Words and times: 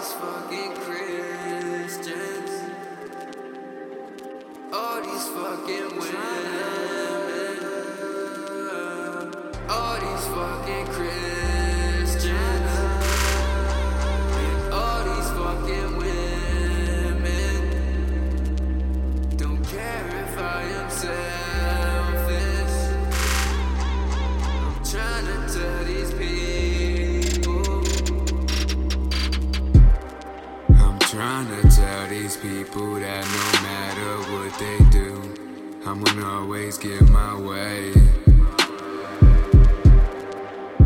these 0.00 0.12
fucking 0.14 0.74
Christians. 0.76 2.50
All 4.72 5.02
these 5.02 5.28
fucking 5.28 5.98
women. 5.98 6.20
All 9.68 10.00
these 10.00 10.26
fucking 10.28 10.86
Christians. 10.86 11.39
Trying 31.42 31.62
to 31.62 31.76
tell 31.76 32.06
these 32.08 32.36
people 32.36 32.94
that 32.96 33.24
no 33.24 33.62
matter 33.62 34.32
what 34.32 34.52
they 34.58 34.78
do, 34.90 35.22
I'm 35.86 36.02
gonna 36.02 36.26
always 36.26 36.76
get 36.76 37.08
my 37.08 37.34
way. 37.34 37.92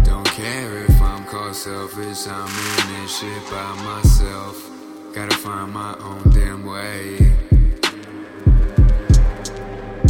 Don't 0.04 0.26
care 0.26 0.84
if 0.84 1.00
I'm 1.02 1.24
called 1.24 1.56
selfish, 1.56 2.26
I'm 2.28 2.48
in 2.48 3.02
this 3.02 3.18
shit 3.18 3.50
by 3.50 3.74
myself. 3.82 4.70
Gotta 5.14 5.36
find 5.36 5.72
my 5.72 5.96
own 5.98 6.22
damn 6.30 6.64
way. 6.64 7.16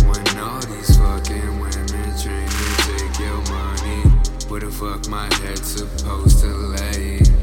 When 0.05 0.39
all 0.39 0.61
these 0.61 0.97
fucking 0.99 1.59
women 1.59 2.19
train 2.21 2.49
to 2.49 2.99
take 2.99 3.19
your 3.19 3.41
money, 3.51 4.03
where 4.49 4.61
the 4.61 4.71
fuck 4.71 5.09
my 5.09 5.33
head 5.37 5.59
supposed 5.59 6.41
to 6.41 6.49
lay? 6.49 7.34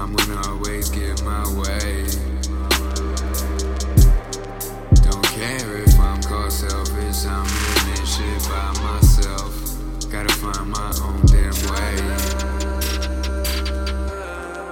I'm 0.00 0.16
gonna 0.16 0.48
always 0.48 0.88
get 0.88 1.22
my 1.24 1.44
way. 1.60 2.06
Don't 5.04 5.26
care 5.26 5.76
if 5.76 6.00
I'm 6.00 6.22
called 6.22 6.50
selfish, 6.50 7.26
I'm 7.26 7.44
in 7.44 7.90
this 7.90 8.16
shit 8.16 8.48
by 8.48 8.72
myself. 8.80 9.52
Gotta 10.10 10.32
find 10.32 10.70
my 10.70 10.90
own 11.04 11.20
damn 11.26 11.52
way. 11.68 11.96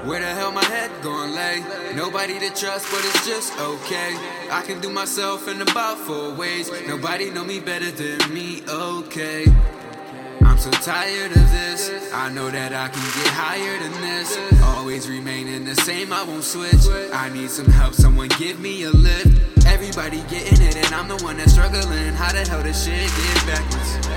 Where 0.09 0.21
the 0.21 0.33
hell 0.35 0.51
my 0.51 0.65
head 0.65 0.91
gon' 1.03 1.35
lay? 1.35 1.63
Nobody 1.95 2.39
to 2.39 2.49
trust, 2.49 2.91
but 2.91 3.05
it's 3.05 3.27
just 3.27 3.53
okay. 3.61 4.17
I 4.51 4.63
can 4.63 4.81
do 4.81 4.89
myself 4.89 5.47
in 5.47 5.61
about 5.61 5.99
four 5.99 6.33
ways. 6.33 6.71
Nobody 6.87 7.29
know 7.29 7.45
me 7.45 7.61
better 7.61 7.91
than 7.91 8.33
me, 8.33 8.63
okay. 8.67 9.45
I'm 10.59 10.73
so 10.73 10.91
tired 10.91 11.31
of 11.31 11.53
this. 11.53 12.13
I 12.13 12.31
know 12.31 12.51
that 12.51 12.73
I 12.73 12.89
can 12.89 13.01
get 13.23 13.33
higher 13.33 13.79
than 13.79 13.93
this. 14.03 14.37
Always 14.65 15.09
remaining 15.09 15.65
the 15.65 15.77
same, 15.77 16.13
I 16.13 16.25
won't 16.25 16.43
switch. 16.43 16.85
I 17.13 17.29
need 17.29 17.49
some 17.49 17.67
help, 17.67 17.95
someone 17.95 18.27
give 18.41 18.59
me 18.59 18.83
a 18.83 18.91
lift. 18.91 19.39
Everybody 19.69 20.17
getting 20.23 20.61
it, 20.61 20.75
and 20.75 20.93
I'm 20.93 21.07
the 21.07 21.17
one 21.23 21.37
that's 21.37 21.53
struggling. 21.53 22.13
How 22.15 22.33
the 22.33 22.45
hell 22.51 22.65
this 22.65 22.85
shit 22.85 23.07
get 23.07 23.47
backwards? 23.47 24.09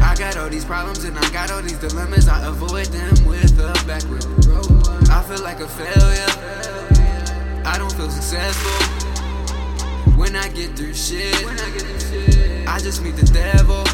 I 0.00 0.14
got 0.16 0.38
all 0.38 0.48
these 0.48 0.64
problems 0.64 1.04
and 1.04 1.18
I 1.18 1.30
got 1.30 1.50
all 1.50 1.60
these 1.60 1.76
dilemmas. 1.76 2.26
I 2.26 2.42
avoid 2.46 2.86
them 2.86 3.26
with 3.26 3.52
a 3.60 3.74
backward. 3.86 4.24
I 5.10 5.20
feel 5.20 5.44
like 5.44 5.60
a 5.60 5.68
failure. 5.68 6.32
I 7.66 7.76
don't 7.76 7.92
feel 7.92 8.08
successful. 8.08 8.72
When 10.16 10.36
I 10.36 10.48
get 10.48 10.74
through 10.74 10.94
shit, 10.94 11.36
I 12.66 12.78
just 12.78 13.02
meet 13.02 13.16
the 13.16 13.30
devil. 13.30 13.84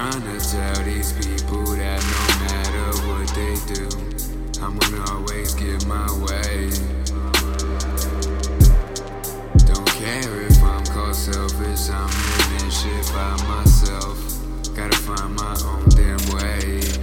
Trying 0.00 0.22
to 0.22 0.40
tell 0.40 0.84
these 0.84 1.12
people 1.12 1.62
that 1.76 2.00
no 2.00 2.22
matter 2.46 2.86
what 3.04 3.28
they 3.36 3.54
do, 3.74 3.84
I'm 4.64 4.78
gonna 4.78 5.04
always 5.12 5.52
get 5.52 5.84
my 5.84 6.08
way. 6.24 6.70
Don't 9.66 9.86
care 10.00 10.40
if 10.40 10.62
I'm 10.62 10.86
called 10.86 11.14
selfish, 11.14 11.90
I'm 11.90 12.08
in 12.08 12.64
this 12.64 12.80
shit 12.80 13.12
by 13.12 13.36
myself. 13.46 14.16
Gotta 14.74 14.96
find 14.96 15.34
my 15.36 15.54
own 15.66 15.86
damn 15.90 16.16
way. 16.34 16.99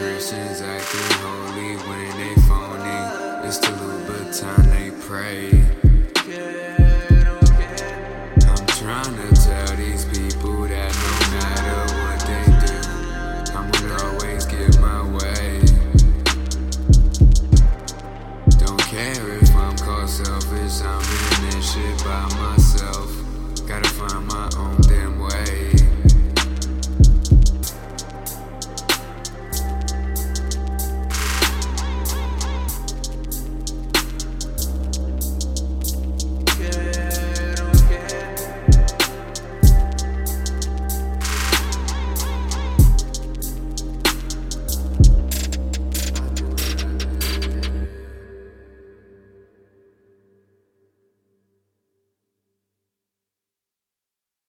Christians 0.00 0.62
acting 0.62 1.18
holy 1.18 1.76
when 1.86 2.16
they 2.16 2.34
phony. 2.48 3.46
It's 3.46 3.58
the 3.58 3.66
Louboutin 3.66 4.64
they 4.72 4.90
pray. 5.06 5.89